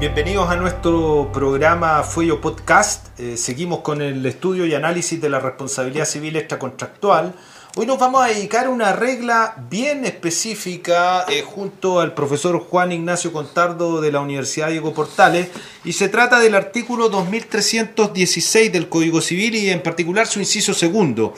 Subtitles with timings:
[0.00, 3.08] Bienvenidos a nuestro programa Fuello Podcast.
[3.18, 7.34] Eh, seguimos con el estudio y análisis de la responsabilidad civil extracontractual.
[7.74, 12.92] Hoy nos vamos a dedicar a una regla bien específica eh, junto al profesor Juan
[12.92, 15.48] Ignacio Contardo de la Universidad Diego Portales
[15.84, 21.34] y se trata del artículo 2316 del Código Civil y en particular su inciso segundo.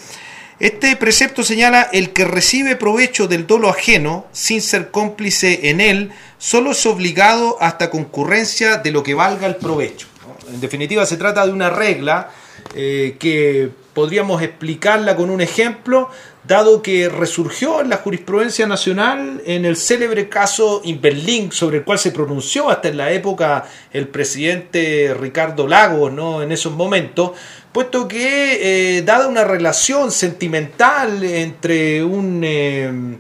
[0.61, 6.13] Este precepto señala el que recibe provecho del dolo ajeno sin ser cómplice en él,
[6.37, 10.07] solo es obligado hasta concurrencia de lo que valga el provecho.
[10.53, 12.29] En definitiva, se trata de una regla
[12.75, 16.11] eh, que podríamos explicarla con un ejemplo,
[16.45, 21.99] dado que resurgió en la jurisprudencia nacional en el célebre caso Inverlink, sobre el cual
[21.99, 26.43] se pronunció hasta en la época el presidente Ricardo Lagos, ¿no?
[26.43, 27.33] en esos momentos,
[27.73, 33.19] puesto que, eh, dada una relación sentimental entre un eh,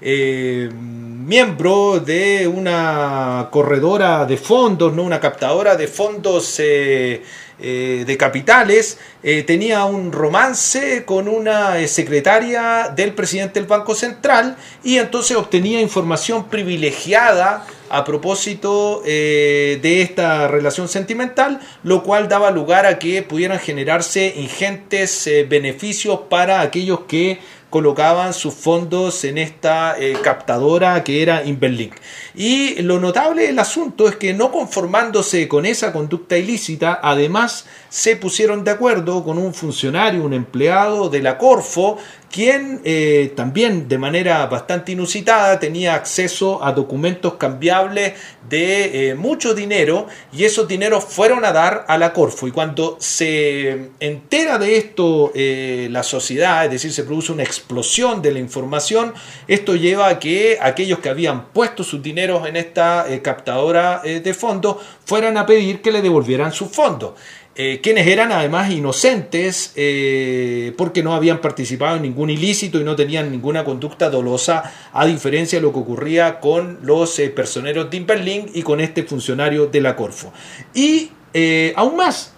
[0.00, 5.02] eh, miembro de una corredora de fondos, ¿no?
[5.02, 6.58] una captadora de fondos
[7.62, 8.98] de capitales,
[9.46, 16.48] tenía un romance con una secretaria del presidente del Banco Central y entonces obtenía información
[16.48, 23.58] privilegiada a propósito eh, de esta relación sentimental, lo cual daba lugar a que pudieran
[23.58, 27.38] generarse ingentes eh, beneficios para aquellos que
[27.72, 31.94] colocaban sus fondos en esta eh, captadora que era Inverlink.
[32.34, 38.16] Y lo notable del asunto es que no conformándose con esa conducta ilícita, además se
[38.16, 41.96] pusieron de acuerdo con un funcionario, un empleado de la Corfo,
[42.32, 48.14] quien eh, también de manera bastante inusitada tenía acceso a documentos cambiables
[48.48, 52.48] de eh, mucho dinero y esos dineros fueron a dar a la Corfo.
[52.48, 58.22] Y cuando se entera de esto eh, la sociedad, es decir, se produce una explosión
[58.22, 59.12] de la información,
[59.46, 64.76] esto lleva a que aquellos que habían puesto sus dineros en esta captadora de fondos
[65.04, 67.12] fueran a pedir que le devolvieran sus fondos.
[67.54, 72.96] Eh, quienes eran además inocentes eh, porque no habían participado en ningún ilícito y no
[72.96, 77.98] tenían ninguna conducta dolosa, a diferencia de lo que ocurría con los eh, personeros de
[77.98, 80.32] Imperlink y con este funcionario de la Corfo.
[80.72, 81.10] Y
[81.76, 82.32] aún más,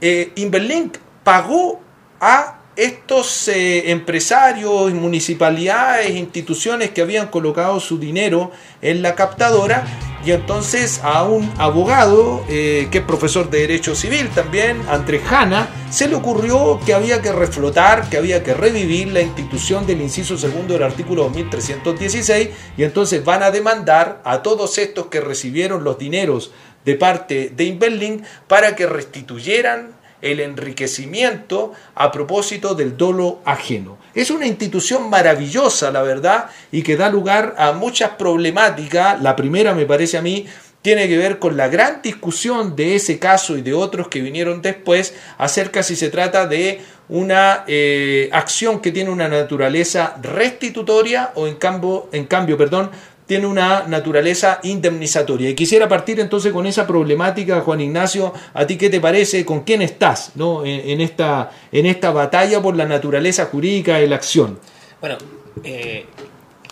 [0.00, 1.80] Imperlink pagó
[2.20, 8.50] a estos empresarios, municipalidades, instituciones que habían colocado su dinero
[8.80, 14.28] en la captadora y entonces a un abogado, eh, que es profesor de Derecho Civil
[14.34, 19.20] también, Andrés Hanna, se le ocurrió que había que reflotar, que había que revivir la
[19.20, 25.06] institución del inciso segundo del artículo 2316 y entonces van a demandar a todos estos
[25.06, 26.52] que recibieron los dineros
[26.84, 33.98] de parte de Inverling para que restituyeran el enriquecimiento a propósito del dolo ajeno.
[34.14, 39.20] Es una institución maravillosa, la verdad, y que da lugar a muchas problemáticas.
[39.20, 40.46] La primera, me parece a mí,
[40.82, 44.62] tiene que ver con la gran discusión de ese caso y de otros que vinieron
[44.62, 51.46] después acerca si se trata de una eh, acción que tiene una naturaleza restitutoria o
[51.46, 52.90] en cambio, en cambio perdón,
[53.32, 55.48] tiene una naturaleza indemnizatoria.
[55.48, 59.42] Y quisiera partir entonces con esa problemática, Juan Ignacio, ¿a ti qué te parece?
[59.46, 60.66] ¿Con quién estás ¿no?
[60.66, 64.58] en, esta, en esta batalla por la naturaleza jurídica de la acción?
[65.00, 65.16] Bueno,
[65.64, 66.04] eh,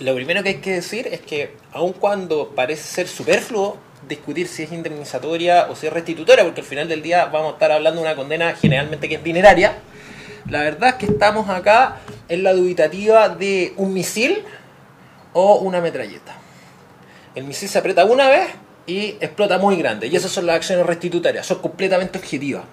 [0.00, 4.64] lo primero que hay que decir es que aun cuando parece ser superfluo discutir si
[4.64, 8.02] es indemnizatoria o si es restitutoria, porque al final del día vamos a estar hablando
[8.02, 9.78] de una condena generalmente que es dineraria,
[10.50, 14.44] la verdad es que estamos acá en la dubitativa de un misil
[15.32, 16.39] o una metralleta
[17.34, 18.48] el misil se aprieta una vez
[18.86, 20.08] y explota muy grande.
[20.08, 22.64] Y esas son las acciones restitutorias, son completamente objetivas.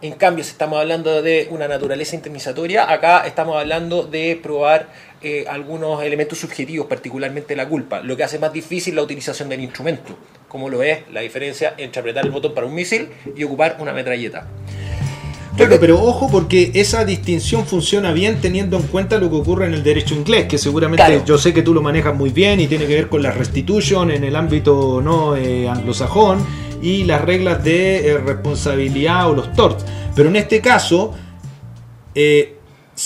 [0.00, 4.88] En cambio, si estamos hablando de una naturaleza indemnizatoria, acá estamos hablando de probar
[5.22, 9.60] eh, algunos elementos subjetivos, particularmente la culpa, lo que hace más difícil la utilización del
[9.60, 10.16] instrumento,
[10.46, 13.92] como lo es la diferencia entre apretar el botón para un misil y ocupar una
[13.92, 14.46] metralleta.
[15.58, 19.74] Claro, pero ojo porque esa distinción funciona bien teniendo en cuenta lo que ocurre en
[19.74, 22.86] el derecho inglés, que seguramente yo sé que tú lo manejas muy bien y tiene
[22.86, 26.46] que ver con la restitution en el ámbito no eh, anglosajón
[26.80, 29.84] y las reglas de eh, responsabilidad o los torts.
[30.14, 31.12] Pero en este caso,
[32.14, 32.57] eh,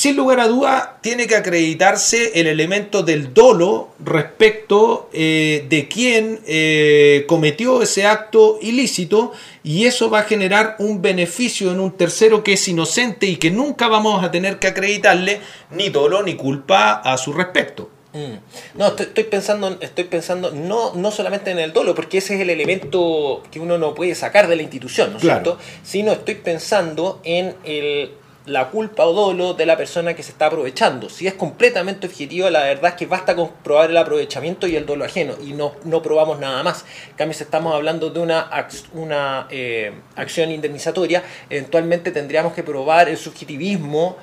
[0.02, 6.40] sin lugar a duda, tiene que acreditarse el elemento del dolo respecto eh, de quién
[6.44, 9.30] eh, cometió ese acto ilícito
[9.62, 13.52] y eso va a generar un beneficio en un tercero que es inocente y que
[13.52, 15.38] nunca vamos a tener que acreditarle
[15.70, 17.88] ni dolo ni culpa a su respecto.
[18.12, 18.78] Mm.
[18.78, 22.50] No, estoy, pensando, estoy pensando no, no solamente en el dolo, porque ese es el
[22.50, 25.58] elemento que uno no puede sacar de la institución, ¿no es cierto?
[25.84, 28.10] Sino estoy pensando en el
[28.46, 31.08] la culpa o dolo de la persona que se está aprovechando.
[31.08, 34.84] Si es completamente objetivo, la verdad es que basta con probar el aprovechamiento y el
[34.84, 36.84] dolo ajeno y no, no probamos nada más.
[37.10, 38.50] En cambio, si estamos hablando de una,
[38.94, 44.16] una eh, acción indemnizatoria, eventualmente tendríamos que probar el subjetivismo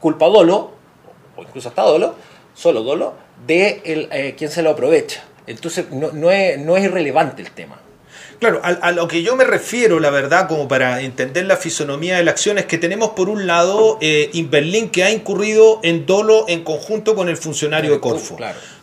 [0.00, 0.72] culpa-dolo,
[1.36, 2.14] o incluso hasta dolo,
[2.54, 3.14] solo dolo,
[3.46, 5.24] de el, eh, quien se lo aprovecha.
[5.46, 7.78] Entonces, no, no, es, no es irrelevante el tema.
[8.38, 12.24] Claro, a, lo que yo me refiero, la verdad, como para entender la fisonomía de
[12.24, 14.30] la acción, es que tenemos por un lado eh,
[14.92, 18.36] que ha incurrido en dolo en conjunto con el funcionario de Corfo.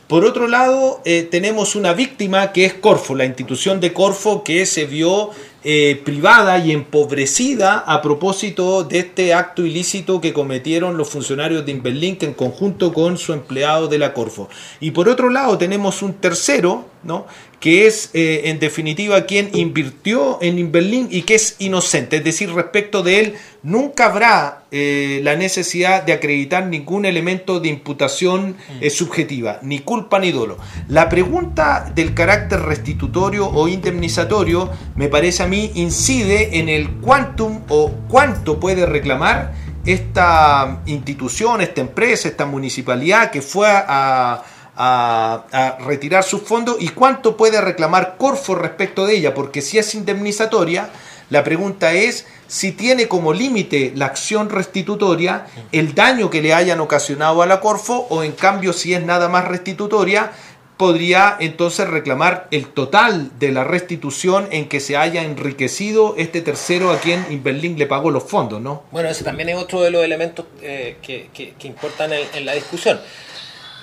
[0.07, 4.65] Por otro lado, eh, tenemos una víctima que es Corfo, la institución de Corfo que
[4.65, 5.29] se vio
[5.63, 11.71] eh, privada y empobrecida a propósito de este acto ilícito que cometieron los funcionarios de
[11.71, 14.49] Inverlink en conjunto con su empleado de la Corfo.
[14.81, 17.25] Y por otro lado tenemos un tercero, ¿no?
[17.59, 22.51] que es eh, en definitiva quien invirtió en Inverlink y que es inocente, es decir,
[22.53, 28.57] respecto de él nunca habrá eh, la necesidad de acreditar ningún elemento de imputación
[28.89, 30.57] subjetiva, ni culpa ni dolo.
[30.89, 37.61] La pregunta del carácter restitutorio o indemnizatorio me parece a mí incide en el quantum
[37.69, 39.53] o cuánto puede reclamar
[39.85, 44.43] esta institución, esta empresa, esta municipalidad que fue a,
[44.75, 50.89] retirar sus fondos y cuánto puede reclamar Corfo respecto de ella, porque si es indemnizatoria,
[51.29, 56.79] la pregunta es si tiene como límite la acción restitutoria el daño que le hayan
[56.79, 60.31] ocasionado a la Corfo o en cambio si es nada más restitutoria
[60.77, 66.91] podría entonces reclamar el total de la restitución en que se haya enriquecido este tercero
[66.91, 68.83] a quien Inverlink le pagó los fondos, ¿no?
[68.91, 72.99] Bueno, ese también es otro de los elementos eh, que, que, importan en, la discusión.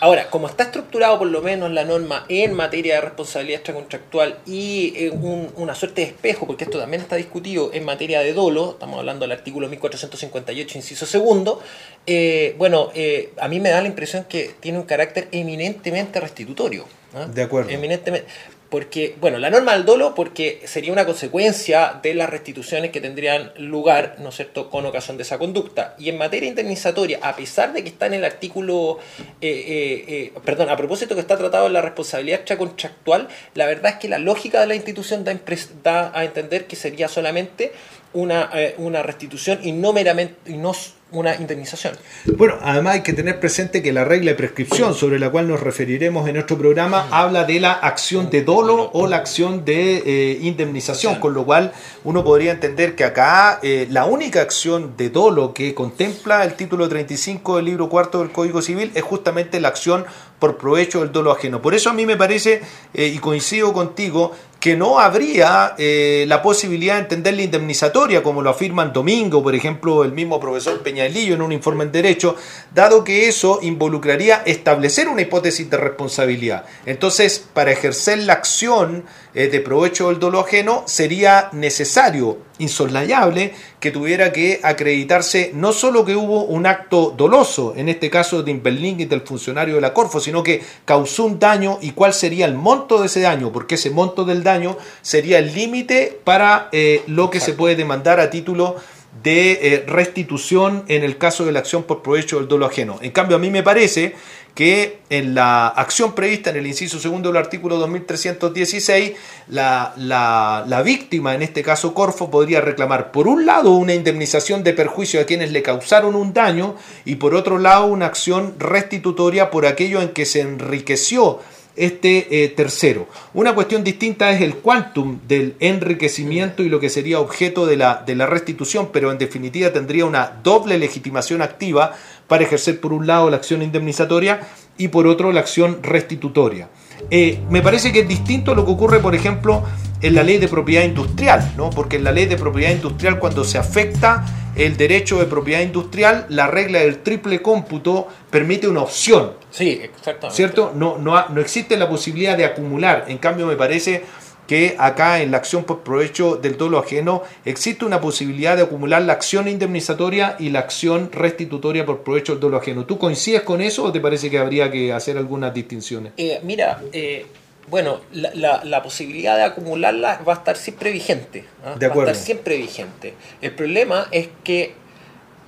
[0.01, 4.95] Ahora, como está estructurado por lo menos la norma en materia de responsabilidad extracontractual y
[4.97, 8.99] en una suerte de espejo, porque esto también está discutido en materia de dolo, estamos
[8.99, 11.61] hablando del artículo 1458, inciso segundo,
[12.07, 16.87] eh, bueno, eh, a mí me da la impresión que tiene un carácter eminentemente restitutorio.
[17.35, 17.71] De acuerdo.
[17.71, 18.27] Eminentemente
[18.71, 23.53] porque, bueno, la norma del dolo, porque sería una consecuencia de las restituciones que tendrían
[23.57, 25.97] lugar, ¿no es cierto?, con ocasión de esa conducta.
[25.99, 28.99] Y en materia indemnizatoria, a pesar de que está en el artículo,
[29.41, 33.95] eh, eh, eh, perdón, a propósito que está tratado en la responsabilidad extracontractual, la verdad
[33.95, 35.37] es que la lógica de la institución da,
[35.83, 37.73] da a entender que sería solamente
[38.13, 40.75] una, una restitución y no meramente, y no
[41.13, 41.97] una indemnización.
[42.37, 45.61] Bueno, además hay que tener presente que la regla de prescripción sobre la cual nos
[45.61, 50.39] referiremos en nuestro programa habla de la acción de dolo o la acción de eh,
[50.43, 51.73] indemnización, con lo cual
[52.05, 56.89] uno podría entender que acá eh, la única acción de dolo que contempla el título
[56.89, 60.05] 35 del libro cuarto del Código Civil es justamente la acción
[60.41, 61.63] por provecho del dolo ajeno.
[61.63, 62.61] Por eso a mí me parece,
[62.93, 68.43] eh, y coincido contigo, que no habría eh, la posibilidad de entender la indemnizatoria, como
[68.43, 72.37] lo afirman Domingo, por ejemplo, el mismo profesor Peñalillo en un informe en Derecho,
[72.75, 76.67] dado que eso involucraría establecer una hipótesis de responsabilidad.
[76.85, 79.05] Entonces, para ejercer la acción
[79.35, 86.05] eh, de provecho del dolo ajeno, sería necesario, insoslayable, que tuviera que acreditarse no solo
[86.05, 89.93] que hubo un acto doloso, en este caso de Inverling y del funcionario de la
[89.93, 93.75] Corfo, sino que causó un daño y cuál sería el monto de ese daño, porque
[93.75, 98.31] ese monto del daño sería el límite para eh, lo que se puede demandar a
[98.31, 98.77] título
[99.23, 102.99] de eh, restitución en el caso de la acción por provecho del dolo ajeno.
[103.03, 104.15] En cambio, a mí me parece
[104.55, 109.13] que en la acción prevista en el inciso segundo del artículo 2316,
[109.49, 114.63] la, la, la, víctima, en este caso Corfo, podría reclamar por un lado una indemnización
[114.63, 119.51] de perjuicio a quienes le causaron un daño y por otro lado una acción restitutoria
[119.51, 121.41] por aquello en que se enriqueció
[121.77, 123.09] este eh, tercero.
[123.33, 128.03] Una cuestión distinta es el quantum del enriquecimiento y lo que sería objeto de la,
[128.05, 131.97] de la restitución, pero en definitiva tendría una doble legitimación activa
[132.31, 134.39] para ejercer por un lado la acción indemnizatoria
[134.79, 136.69] y por otro la acción restitutoria.
[137.11, 139.65] Eh, me parece que es distinto a lo que ocurre, por ejemplo,
[140.01, 141.71] en la ley de propiedad industrial, ¿no?
[141.71, 146.27] porque en la ley de propiedad industrial cuando se afecta el derecho de propiedad industrial,
[146.29, 149.33] la regla del triple cómputo permite una opción.
[149.51, 150.37] Sí, exactamente.
[150.37, 150.73] ¿Cierto?
[150.73, 153.07] No, no, no existe la posibilidad de acumular.
[153.09, 154.05] En cambio, me parece
[154.51, 159.01] que acá en la acción por provecho del dolo ajeno existe una posibilidad de acumular
[159.01, 162.85] la acción indemnizatoria y la acción restitutoria por provecho del dolo ajeno.
[162.85, 166.15] ¿Tú coincides con eso o te parece que habría que hacer algunas distinciones?
[166.17, 167.27] Eh, mira, eh,
[167.69, 171.45] bueno, la, la, posibilidad de acumularla va a estar siempre vigente.
[171.65, 171.77] ¿ah?
[171.79, 172.07] De acuerdo.
[172.07, 173.15] Va a estar siempre vigente.
[173.41, 174.75] El problema es que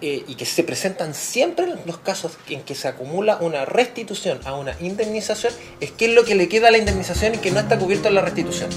[0.02, 4.54] eh, y que se presentan siempre los casos en que se acumula una restitución a
[4.54, 7.61] una indemnización, es que es lo que le queda a la indemnización y que no
[7.61, 8.68] está cubierto en la restitución.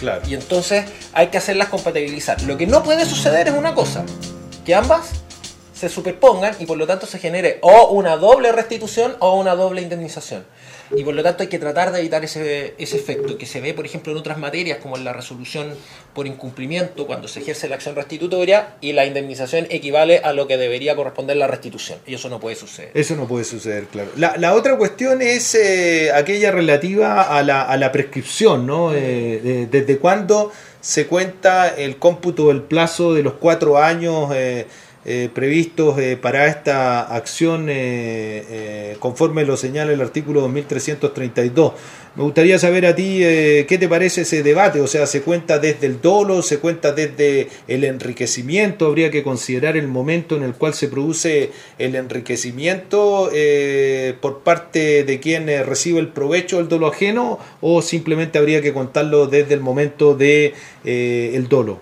[0.00, 0.22] Claro.
[0.26, 2.40] Y entonces hay que hacerlas compatibilizar.
[2.42, 4.04] Lo que no puede suceder es una cosa,
[4.64, 5.10] que ambas
[5.74, 9.82] se superpongan y por lo tanto se genere o una doble restitución o una doble
[9.82, 10.46] indemnización.
[10.96, 13.74] Y por lo tanto hay que tratar de evitar ese, ese efecto que se ve,
[13.74, 15.74] por ejemplo, en otras materias como en la resolución
[16.14, 20.56] por incumplimiento cuando se ejerce la acción restitutoria y la indemnización equivale a lo que
[20.56, 21.98] debería corresponder la restitución.
[22.06, 22.90] Y eso no puede suceder.
[22.94, 24.10] Eso no puede suceder, claro.
[24.16, 28.92] La, la otra cuestión es eh, aquella relativa a la, a la prescripción, ¿no?
[28.94, 34.66] Eh, de- ¿Desde cuándo se cuenta el cómputo del plazo de los cuatro años eh,
[35.06, 41.72] eh, previstos eh, para esta acción eh, conforme lo señala el artículo 2332?
[42.16, 45.88] Me gustaría saber a ti qué te parece ese debate, o sea, ¿se cuenta desde
[45.88, 48.86] el dolo, se cuenta desde el enriquecimiento?
[48.86, 53.32] ¿Habría que considerar el momento en el cual se produce el enriquecimiento
[54.20, 59.26] por parte de quien recibe el provecho del dolo ajeno o simplemente habría que contarlo
[59.26, 61.80] desde el momento de eh, el dolo?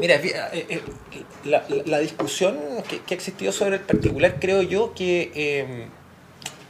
[0.00, 0.82] Mira, eh, eh,
[1.44, 2.58] la, discusión
[2.88, 5.86] que, ha existido sobre el particular creo yo que eh,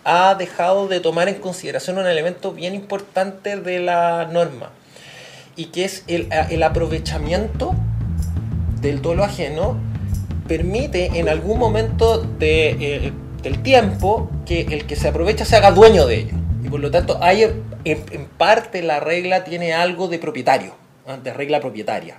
[0.04, 4.70] ha dejado de tomar en consideración un elemento bien importante de la norma
[5.56, 7.74] y que es el, el aprovechamiento
[8.80, 9.78] del dolo ajeno
[10.46, 13.12] permite en algún momento de, eh,
[13.42, 16.34] del tiempo que el que se aprovecha se haga dueño de ello.
[16.62, 20.74] Y por lo tanto, hay, en, en parte la regla tiene algo de propietario,
[21.22, 22.18] de regla propietaria.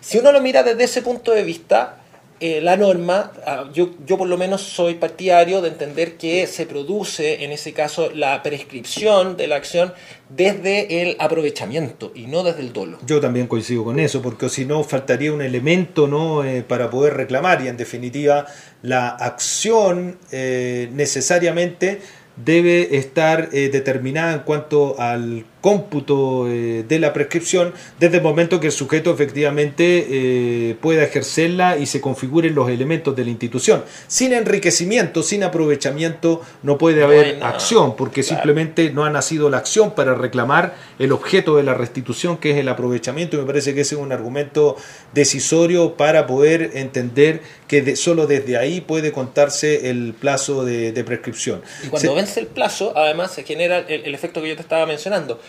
[0.00, 2.00] Si uno lo mira desde ese punto de vista,
[2.42, 6.64] eh, la norma, ah, yo, yo por lo menos soy partidario de entender que se
[6.64, 9.92] produce en ese caso la prescripción de la acción
[10.30, 12.98] desde el aprovechamiento y no desde el dolo.
[13.06, 16.42] Yo también coincido con eso, porque si no faltaría un elemento ¿no?
[16.42, 18.46] Eh, para poder reclamar y en definitiva
[18.80, 22.00] la acción eh, necesariamente
[22.36, 28.60] debe estar eh, determinada en cuanto al cómputo eh, de la prescripción desde el momento
[28.60, 33.84] que el sujeto efectivamente eh, pueda ejercerla y se configuren los elementos de la institución.
[34.08, 38.36] Sin enriquecimiento, sin aprovechamiento, no puede haber acción, porque Claro.
[38.36, 42.56] simplemente no ha nacido la acción para reclamar el objeto de la restitución, que es
[42.58, 44.76] el aprovechamiento, y me parece que ese es un argumento
[45.14, 51.04] decisorio para poder entender que de- solo desde ahí puede contarse el plazo de, de
[51.04, 51.62] prescripción.
[51.84, 54.62] Y cuando Se- vence el plazo, además se genera el, el efecto que yo te
[54.62, 55.40] estaba mencionando.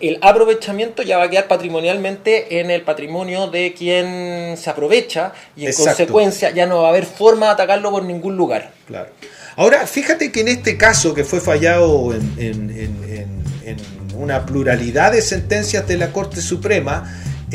[0.00, 5.62] El aprovechamiento ya va a quedar patrimonialmente en el patrimonio de quien se aprovecha y
[5.62, 5.90] en Exacto.
[5.90, 8.70] consecuencia ya no va a haber forma de atacarlo por ningún lugar.
[8.86, 9.08] Claro.
[9.56, 13.76] Ahora, fíjate que en este caso que fue fallado en, en- en- en- en
[14.16, 17.04] una pluralidad de sentencias de la Corte Suprema,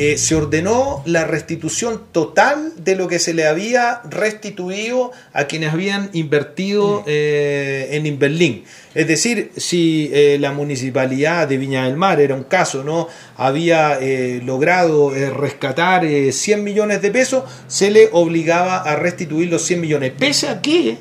[0.01, 5.74] eh, se ordenó la restitución total de lo que se le había restituido a quienes
[5.74, 8.63] habían invertido eh, en Inverlín.
[8.96, 13.10] Es decir, si eh, la municipalidad de Viña del Mar, era un caso, ¿no?
[13.36, 14.00] Había
[14.44, 20.13] logrado rescatar eh, 100 millones de pesos, se le obligaba a restituir los 100 millones.
[20.18, 20.98] Pese a que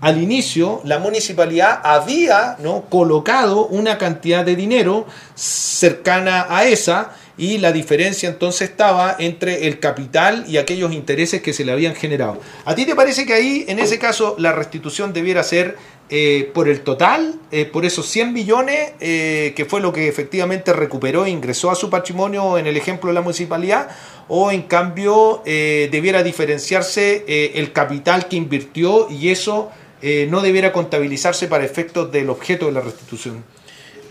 [0.00, 2.84] al inicio la municipalidad había ¿no?
[2.88, 9.78] colocado una cantidad de dinero cercana a esa y la diferencia entonces estaba entre el
[9.78, 12.40] capital y aquellos intereses que se le habían generado.
[12.64, 15.76] ¿A ti te parece que ahí, en ese caso, la restitución debiera ser
[16.10, 20.72] eh, por el total, eh, por esos 100 millones, eh, que fue lo que efectivamente
[20.72, 23.88] recuperó e ingresó a su patrimonio en el ejemplo de la municipalidad,
[24.26, 29.70] o en cambio eh, debiera diferenciarse eh, el capital que invirtió y eso
[30.28, 33.42] no debiera contabilizarse para efectos del objeto de la restitución?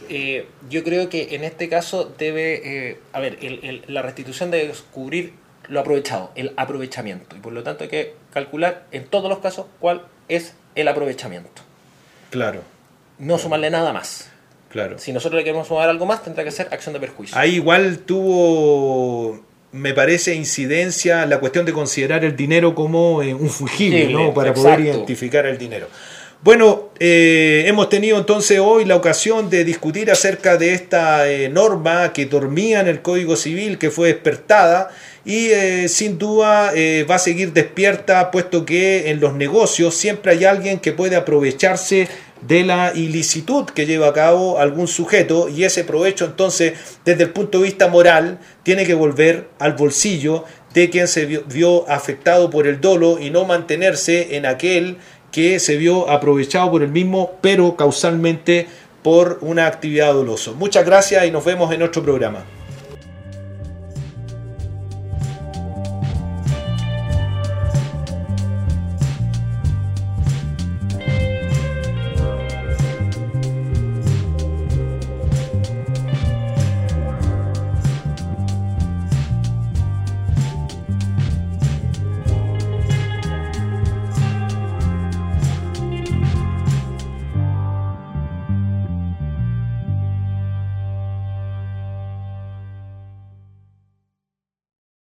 [0.09, 4.51] Eh, yo creo que en este caso debe, eh, a ver, el- el- la restitución
[4.51, 5.33] debe cubrir
[5.67, 7.35] lo aprovechado, el aprovechamiento.
[7.35, 11.61] Y por lo tanto hay que calcular en todos los casos cuál es el aprovechamiento.
[12.29, 12.61] Claro,
[13.19, 14.29] No sumarle nada más.
[14.69, 14.99] claro.
[14.99, 17.35] Si nosotros le queremos sumar algo más, tendrá que ser acción de perjuicio.
[17.37, 19.39] Ahí igual tuvo,
[19.71, 24.33] me parece, incidencia la cuestión de considerar el dinero como eh, un Fungible, ¿no?
[24.33, 25.87] Para poder identificar el dinero.
[26.43, 32.11] Bueno, eh, hemos tenido entonces hoy la ocasión de discutir acerca de esta eh, norma
[32.11, 34.89] que dormía en el Código Civil, que fue despertada
[35.23, 36.71] y eh, sin duda
[37.09, 42.07] va a seguir despierta, puesto que en los negocios siempre hay alguien que puede aprovecharse
[42.41, 46.73] de la ilicitud que lleva a cabo algún sujeto y ese provecho entonces
[47.03, 51.89] desde el punto de vista moral tiene que volver al bolsillo de quien se vio
[51.89, 54.97] afectado por el dolo y no mantenerse en aquel
[55.37, 58.65] que se vio aprovechado por el mismo pero causalmente
[59.03, 60.53] por una actividad dolosa.
[60.53, 62.43] Muchas gracias y nos vemos en otro programa.